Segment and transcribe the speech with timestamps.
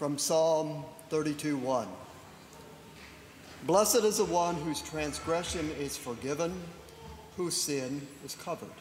[0.00, 1.86] from Psalm 32:1.
[3.64, 6.58] Blessed is the one whose transgression is forgiven,
[7.36, 8.72] whose sin is covered.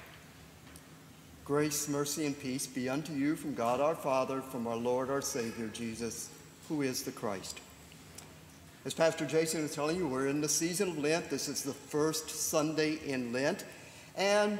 [1.43, 5.21] Grace, mercy, and peace be unto you from God our Father, from our Lord our
[5.21, 6.29] Savior, Jesus,
[6.69, 7.59] who is the Christ.
[8.85, 11.29] As Pastor Jason was telling you, we're in the season of Lent.
[11.29, 13.65] This is the first Sunday in Lent.
[14.15, 14.57] And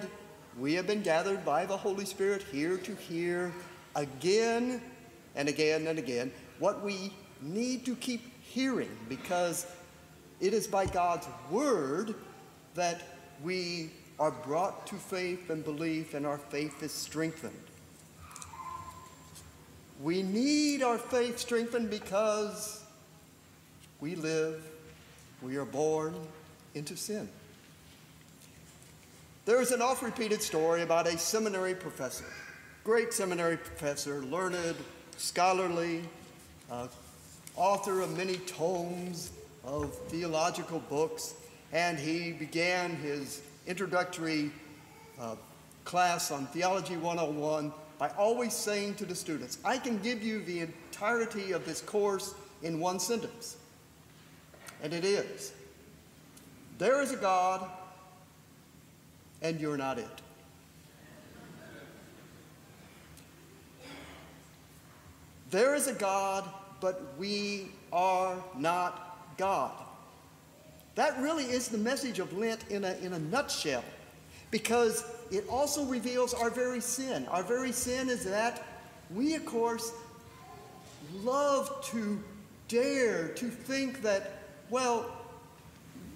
[0.60, 3.54] we have been gathered by the Holy Spirit here to hear
[3.96, 4.82] again
[5.38, 9.66] and again and again what we need to keep hearing because
[10.40, 12.16] it is by God's word
[12.76, 13.02] that
[13.44, 17.54] we are brought to faith and belief, and our faith is strengthened.
[20.02, 22.84] We need our faith strengthened because
[24.02, 24.62] we live,
[25.42, 26.16] we are born
[26.76, 27.30] into sin.
[29.46, 32.26] There is an oft repeated story about a seminary professor,
[32.84, 34.76] great seminary professor, learned,
[35.18, 36.04] scholarly,
[36.72, 36.88] uh,
[37.56, 39.32] author of many tomes
[39.64, 41.36] of theological books,
[41.74, 44.52] and he began his introductory
[45.20, 45.36] uh,
[45.84, 50.62] class on Theology 101 by always saying to the students, I can give you the
[50.62, 53.58] entirety of this course in one sentence.
[54.82, 55.52] And it is
[56.78, 57.70] There is a God
[59.42, 60.22] and you're not it.
[65.50, 66.44] There is a God,
[66.80, 69.72] but we are not God.
[70.96, 73.84] That really is the message of Lent in a, in a nutshell,
[74.52, 77.26] because it also reveals our very sin.
[77.28, 78.64] Our very sin is that
[79.10, 79.92] we, of course,
[81.24, 82.22] love to
[82.68, 85.10] dare to think that, well,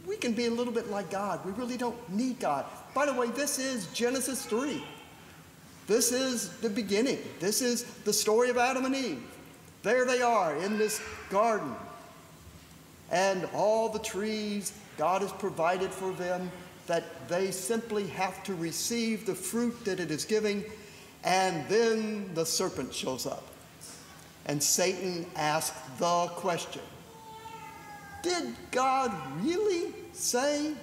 [0.06, 1.44] we can be a little bit like God.
[1.46, 2.66] We really don't need God.
[2.94, 4.84] By the way, this is Genesis 3.
[5.88, 7.20] This is the beginning.
[7.40, 9.24] This is the story of Adam and Eve.
[9.84, 11.76] There they are in this garden.
[13.12, 16.50] And all the trees God has provided for them
[16.88, 20.64] that they simply have to receive the fruit that it is giving.
[21.24, 23.44] And then the serpent shows up.
[24.46, 26.82] And Satan asks the question
[28.22, 29.12] Did God
[29.42, 30.74] really say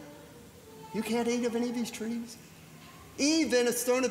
[0.95, 2.37] you can't eat of any of these trees?
[3.19, 4.05] Eve then has thrown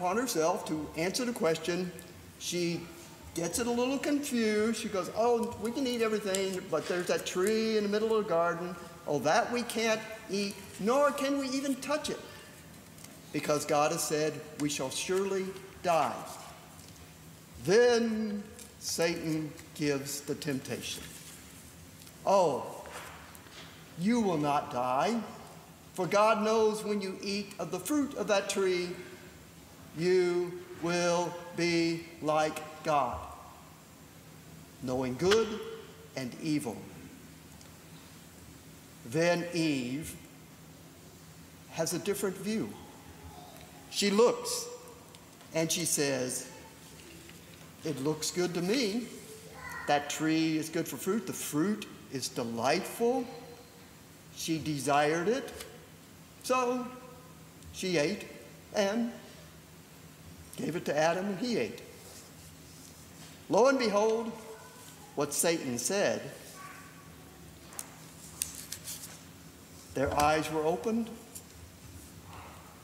[0.00, 1.92] upon herself to answer the question.
[2.38, 2.80] She
[3.34, 4.80] gets it a little confused.
[4.80, 8.24] She goes, Oh, we can eat everything, but there's that tree in the middle of
[8.24, 8.74] the garden.
[9.06, 10.00] Oh, that we can't
[10.30, 12.18] eat, nor can we even touch it.
[13.34, 15.44] Because God has said, We shall surely
[15.82, 16.16] die.
[17.66, 18.42] Then
[18.78, 21.02] Satan gives the temptation.
[22.24, 22.86] Oh,
[23.98, 25.20] you will not die.
[25.92, 28.88] For God knows when you eat of the fruit of that tree,
[30.00, 30.52] you
[30.82, 33.18] will be like God,
[34.82, 35.48] knowing good
[36.16, 36.76] and evil.
[39.06, 40.14] Then Eve
[41.72, 42.68] has a different view.
[43.90, 44.66] She looks
[45.54, 46.50] and she says,
[47.84, 49.06] It looks good to me.
[49.86, 51.26] That tree is good for fruit.
[51.26, 53.24] The fruit is delightful.
[54.36, 55.52] She desired it.
[56.42, 56.86] So
[57.72, 58.26] she ate
[58.74, 59.12] and
[60.56, 61.82] gave it to Adam, and he ate.
[63.48, 64.30] Lo and behold,
[65.14, 66.20] what Satan said,
[69.94, 71.10] their eyes were opened.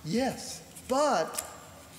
[0.05, 1.45] Yes, but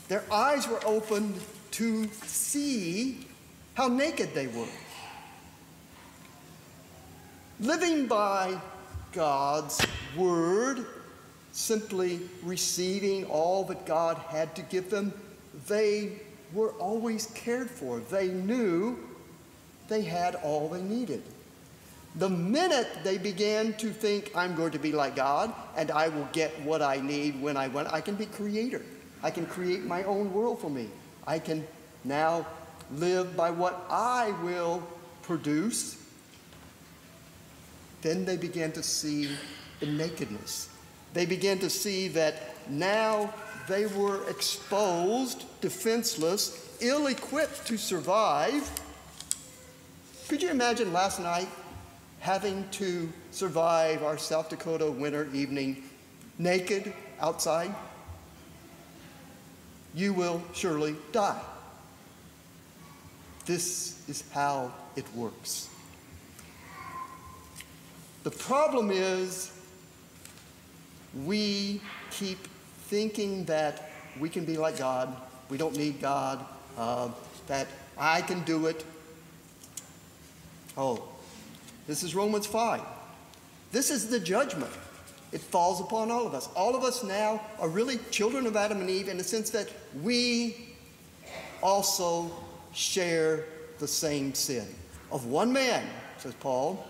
[0.08, 1.40] their eyes were opened
[1.72, 3.26] to see
[3.74, 4.68] how naked they were.
[7.60, 8.60] Living by
[9.14, 9.80] God's
[10.16, 10.86] word
[11.58, 15.12] simply receiving all that God had to give them,
[15.68, 16.12] they
[16.54, 18.00] were always cared for.
[18.00, 18.98] They knew
[19.88, 21.24] they had all they needed.
[22.16, 26.28] The minute they began to think, I'm going to be like God and I will
[26.32, 28.82] get what I need when I want, I can be creator.
[29.22, 30.90] I can create my own world for me.
[31.26, 31.68] I can
[32.04, 32.46] now
[32.96, 34.82] live by what I will
[35.22, 36.02] produce.
[38.02, 39.30] Then they began to see
[39.80, 40.70] the nakedness
[41.18, 42.36] they began to see that
[42.70, 43.34] now
[43.68, 48.70] they were exposed, defenseless, ill equipped to survive.
[50.28, 51.50] Could you imagine last night
[52.20, 55.84] having to survive our South Dakota winter evening
[56.38, 57.74] naked outside?
[59.94, 61.42] You will surely die.
[63.46, 65.70] This is how it works.
[68.24, 69.52] The problem is
[71.26, 71.82] we
[72.12, 72.38] keep
[72.88, 73.90] thinking that
[74.20, 75.16] we can be like God,
[75.50, 76.44] we don't need God,
[76.78, 77.10] uh,
[77.48, 77.68] that
[77.98, 78.86] I can do it.
[80.78, 81.04] Oh,
[81.88, 82.82] this is Romans 5.
[83.72, 84.72] This is the judgment.
[85.32, 86.48] It falls upon all of us.
[86.56, 89.70] All of us now are really children of Adam and Eve in the sense that
[90.02, 90.76] we
[91.62, 92.32] also
[92.74, 93.46] share
[93.80, 94.68] the same sin.
[95.12, 95.86] Of one man,
[96.18, 96.86] says Paul,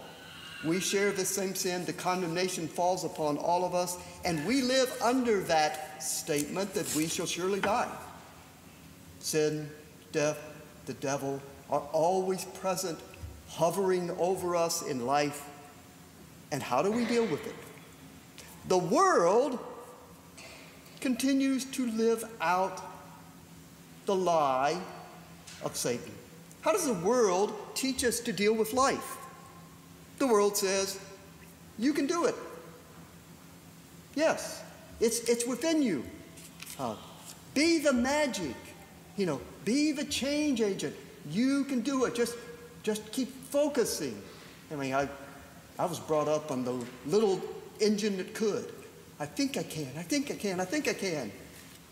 [0.67, 1.85] we share the same sin.
[1.85, 7.07] The condemnation falls upon all of us, and we live under that statement that we
[7.07, 7.89] shall surely die.
[9.19, 9.69] Sin,
[10.11, 10.39] death,
[10.85, 12.97] the devil are always present,
[13.49, 15.49] hovering over us in life.
[16.51, 17.55] And how do we deal with it?
[18.67, 19.59] The world
[21.01, 22.81] continues to live out
[24.05, 24.79] the lie
[25.63, 26.11] of Satan.
[26.61, 29.17] How does the world teach us to deal with life?
[30.17, 30.99] The world says,
[31.77, 32.35] you can do it.
[34.15, 34.63] Yes,
[34.99, 36.03] it's, it's within you.
[36.79, 36.95] Uh,
[37.53, 38.55] be the magic,
[39.15, 40.95] you know, be the change agent.
[41.29, 42.15] You can do it.
[42.15, 42.35] Just,
[42.83, 44.19] just keep focusing.
[44.71, 45.07] I mean, I,
[45.77, 47.41] I was brought up on the little
[47.79, 48.71] engine that could.
[49.19, 49.89] I think I can.
[49.97, 50.59] I think I can.
[50.59, 51.31] I think I can.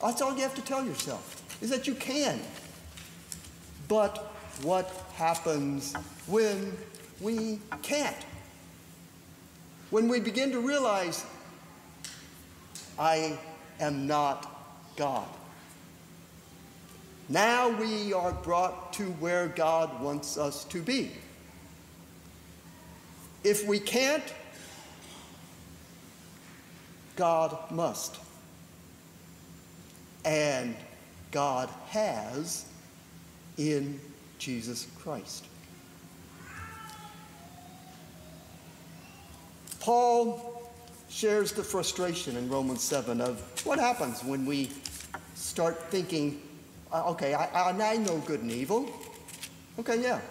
[0.01, 2.39] That's all you have to tell yourself is that you can.
[3.87, 4.17] But
[4.61, 5.93] what happens
[6.27, 6.75] when
[7.21, 8.15] we can't?
[9.89, 11.25] When we begin to realize,
[12.97, 13.37] I
[13.79, 14.51] am not
[14.95, 15.27] God.
[17.29, 21.11] Now we are brought to where God wants us to be.
[23.43, 24.23] If we can't,
[27.15, 28.17] God must.
[30.23, 30.75] And
[31.31, 32.65] God has
[33.57, 33.99] in
[34.39, 35.45] Jesus Christ.
[39.85, 40.41] Paul
[41.09, 44.71] shares the frustration in Romans 7 of what happens when we
[45.35, 46.41] start thinking,
[46.91, 48.89] uh, okay, I, I, know good and evil.
[49.77, 50.21] Okay, yeah.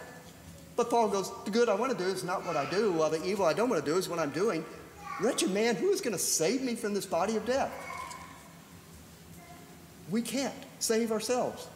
[0.74, 3.10] But Paul goes, the good I want to do is not what I do, while
[3.10, 4.64] the evil I don't want to do is what I'm doing.
[5.20, 7.70] Wretched man, who is going to save me from this body of death?
[10.10, 11.68] We can't save ourselves.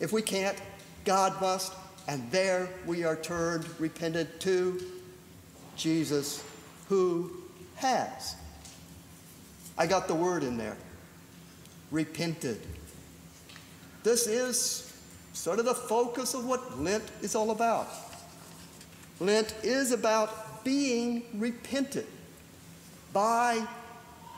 [0.00, 0.56] If we can't,
[1.04, 1.74] God must,
[2.08, 4.80] and there we are turned, repented to
[5.76, 6.42] Jesus,
[6.88, 7.30] who
[7.76, 8.36] has.
[9.76, 10.76] I got the word in there
[11.90, 12.60] repented.
[14.02, 14.92] This is
[15.32, 17.88] sort of the focus of what Lent is all about.
[19.20, 22.06] Lent is about being repented
[23.12, 23.66] by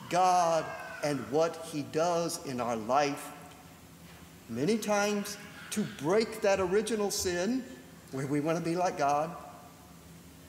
[0.09, 0.65] God
[1.03, 3.31] and what He does in our life.
[4.49, 5.37] Many times
[5.71, 7.63] to break that original sin
[8.11, 9.35] where we want to be like God.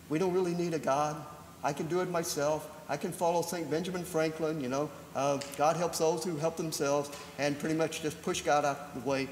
[0.08, 1.16] We don't really need a God.
[1.62, 2.70] I can do it myself.
[2.88, 3.70] I can follow St.
[3.70, 4.90] Benjamin Franklin, you know.
[5.14, 9.02] Uh, God helps those who help themselves, and pretty much just push God out of
[9.02, 9.28] the way.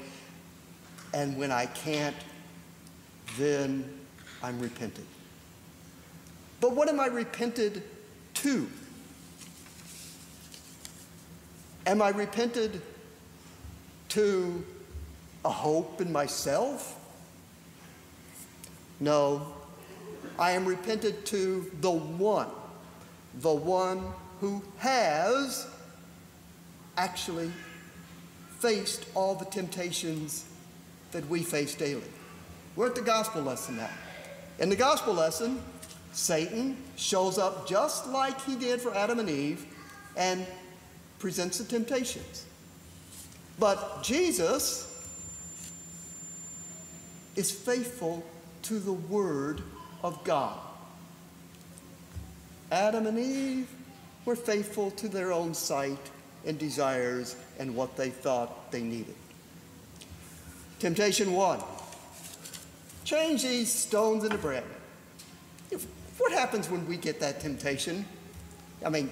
[1.13, 2.15] And when I can't,
[3.37, 3.89] then
[4.43, 5.05] I'm repented.
[6.59, 7.83] But what am I repented
[8.35, 8.67] to?
[11.85, 12.81] Am I repented
[14.09, 14.65] to
[15.45, 16.99] a hope in myself?
[18.99, 19.53] No.
[20.39, 22.49] I am repented to the one,
[23.39, 24.03] the one
[24.39, 25.67] who has
[26.95, 27.51] actually
[28.59, 30.45] faced all the temptations
[31.11, 32.03] that we face daily.
[32.75, 33.89] We're at the gospel lesson now.
[34.59, 35.61] In the gospel lesson,
[36.11, 39.65] Satan shows up just like he did for Adam and Eve
[40.15, 40.45] and
[41.19, 42.45] presents the temptations.
[43.59, 44.83] But Jesus
[47.35, 48.23] is faithful
[48.63, 49.61] to the Word
[50.03, 50.57] of God.
[52.71, 53.67] Adam and Eve
[54.25, 55.97] were faithful to their own sight
[56.45, 59.15] and desires and what they thought they needed.
[60.79, 61.61] Temptation one
[63.03, 64.65] change these stones into bread.
[66.17, 68.05] What happens when we get that temptation?
[68.85, 69.09] I mean,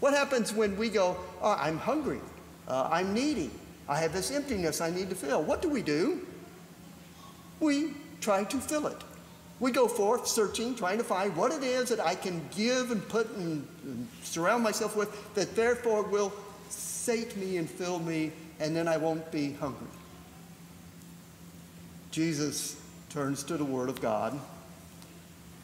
[0.00, 2.20] what happens when we go, oh, I'm hungry,
[2.66, 3.50] uh, I'm needy,
[3.88, 5.42] I have this emptiness I need to fill?
[5.42, 6.26] What do we do?
[7.60, 8.96] We try to fill it.
[9.58, 13.06] We go forth searching, trying to find what it is that I can give and
[13.08, 16.32] put and, and surround myself with that therefore will
[16.68, 19.86] sate me and fill me, and then I won't be hungry.
[22.10, 24.38] Jesus turns to the Word of God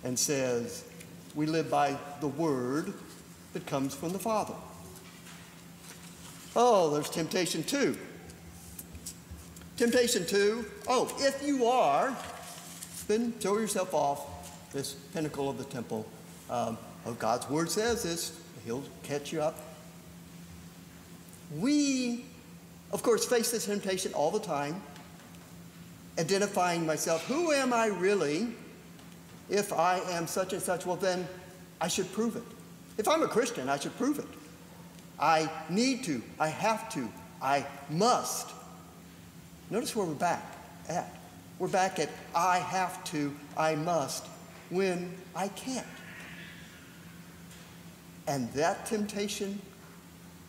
[0.04, 0.84] and says,
[1.34, 2.94] We live by the Word
[3.52, 4.54] that comes from the Father.
[6.54, 7.96] Oh, there's temptation two.
[9.76, 12.16] Temptation two, oh, if you are,
[13.06, 16.06] then throw yourself off this pinnacle of the temple.
[16.50, 19.58] Um, oh, God's word says this, He'll catch you up.
[21.58, 22.24] We,
[22.92, 24.80] of course, face this temptation all the time,
[26.18, 27.26] identifying myself.
[27.26, 28.48] Who am I really
[29.52, 31.28] if I am such and such, well, then
[31.80, 32.42] I should prove it.
[32.96, 34.24] If I'm a Christian, I should prove it.
[35.20, 37.08] I need to, I have to,
[37.40, 38.50] I must.
[39.70, 40.42] Notice where we're back
[40.88, 41.14] at.
[41.62, 44.26] We're back at I have to, I must,
[44.70, 45.86] when I can't.
[48.26, 49.60] And that temptation,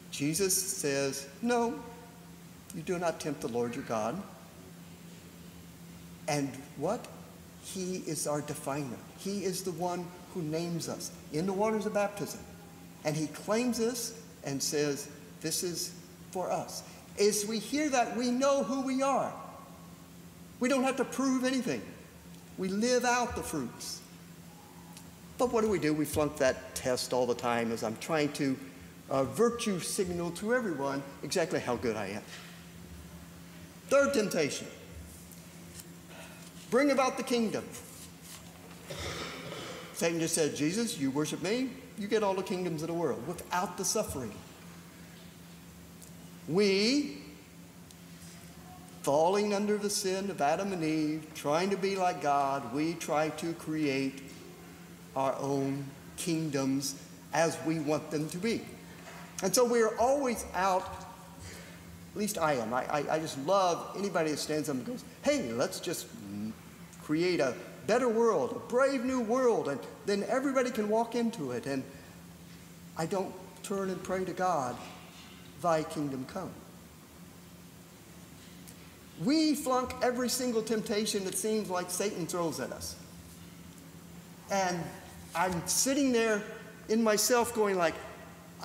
[0.10, 1.80] Jesus says, no,
[2.74, 4.20] you do not tempt the Lord your God.
[6.28, 7.06] And what?
[7.62, 8.98] He is our definer.
[9.20, 12.40] He is the one who names us in the waters of baptism.
[13.06, 15.10] And he claims us and says,
[15.42, 15.94] This is
[16.32, 16.82] for us.
[17.20, 19.32] As we hear that, we know who we are.
[20.64, 21.82] We don't have to prove anything.
[22.58, 24.00] We live out the fruits.
[25.38, 25.94] But what do we do?
[25.94, 28.56] We flunk that test all the time as I'm trying to
[29.10, 32.22] uh, virtue signal to everyone exactly how good I am.
[33.90, 34.66] Third temptation
[36.72, 37.66] bring about the kingdom.
[39.96, 43.28] Satan just said, Jesus, you worship me, you get all the kingdoms of the world
[43.28, 44.32] without the suffering.
[46.48, 47.18] We,
[49.04, 53.30] falling under the sin of Adam and Eve, trying to be like God, we try
[53.30, 54.24] to create
[55.14, 56.96] our own kingdoms
[57.34, 58.62] as we want them to be.
[59.44, 61.06] And so we are always out,
[62.14, 62.74] at least I am.
[62.74, 66.08] I, I, I just love anybody that stands up and goes, hey, let's just
[67.04, 67.54] create a
[67.88, 71.66] better world, a brave new world, and then everybody can walk into it.
[71.66, 71.84] And
[72.98, 73.34] I don't
[73.64, 74.78] turn and pray to God,
[75.62, 76.52] Thy kingdom come.
[79.26, 82.96] We flunk every single temptation that seems like Satan throws at us.
[84.52, 84.84] And
[85.36, 86.44] I'm sitting there
[86.90, 87.96] in myself going like,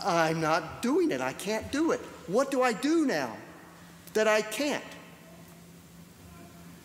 [0.05, 1.21] I'm not doing it.
[1.21, 2.01] I can't do it.
[2.27, 3.37] What do I do now
[4.15, 4.85] that I can't?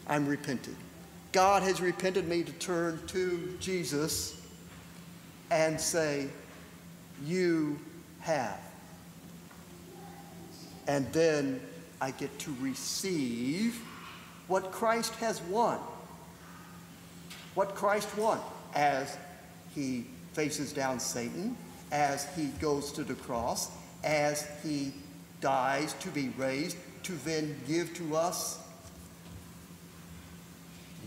[0.08, 0.76] I'm repented.
[1.32, 4.42] God has repented me to turn to Jesus
[5.52, 6.28] and say,
[7.26, 7.80] You
[8.20, 8.60] have.
[10.88, 11.62] And then
[12.04, 13.80] I get to receive
[14.50, 15.80] what Christ has won.
[17.56, 18.42] What Christ won
[18.76, 19.18] as
[19.74, 21.56] he faces down Satan,
[21.94, 23.72] as he goes to the cross,
[24.04, 24.92] as he
[25.40, 28.60] dies to be raised, to then give to us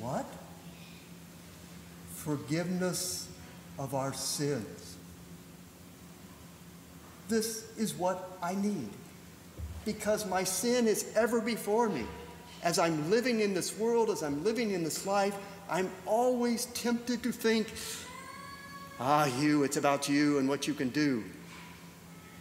[0.00, 0.24] what?
[2.14, 3.28] Forgiveness
[3.78, 4.96] of our sins.
[7.28, 8.88] This is what I need
[9.86, 12.04] because my sin is ever before me.
[12.62, 15.34] As I'm living in this world, as I'm living in this life,
[15.70, 17.72] I'm always tempted to think,
[19.00, 21.24] ah, you, it's about you and what you can do.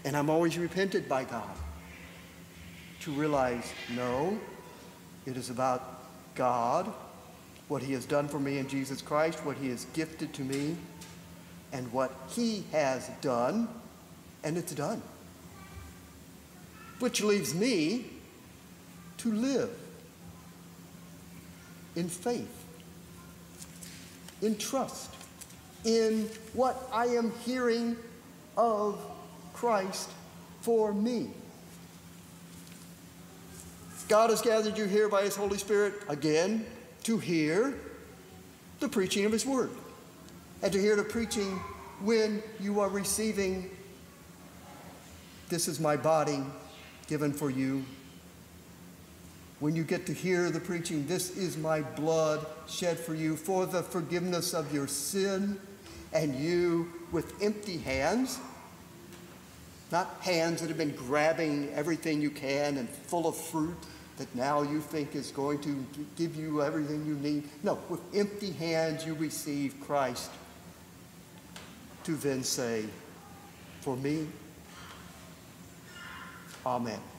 [0.03, 1.55] And I'm always repented by God
[3.01, 4.37] to realize, no,
[5.25, 6.01] it is about
[6.33, 6.91] God
[7.67, 10.75] what he has done for me in Jesus Christ, what he has gifted to me,
[11.71, 13.67] and what he has done,
[14.43, 15.01] and it's done.
[16.99, 18.05] Which leaves me
[19.17, 19.69] to live
[21.95, 22.65] in faith,
[24.41, 25.13] in trust,
[25.83, 27.95] in what I am hearing
[28.57, 28.99] of
[29.53, 30.09] Christ
[30.61, 31.29] for me.
[34.07, 36.65] God has gathered you here by his Holy Spirit again
[37.03, 37.73] to hear
[38.79, 39.69] the preaching of His Word
[40.61, 41.59] and to hear the preaching
[42.01, 43.69] when you are receiving,
[45.49, 46.43] This is my body
[47.07, 47.83] given for you.
[49.59, 53.65] When you get to hear the preaching, This is my blood shed for you for
[53.65, 55.59] the forgiveness of your sin,
[56.13, 58.39] and you with empty hands,
[59.91, 63.77] not hands that have been grabbing everything you can and full of fruit
[64.17, 65.85] that now you think is going to
[66.15, 67.43] give you everything you need.
[67.63, 70.31] No, with empty hands you receive Christ
[72.05, 72.85] to then say,
[73.81, 74.27] For me,
[76.65, 77.14] Amen.